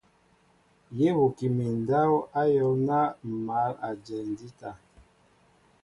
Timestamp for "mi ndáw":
1.55-2.11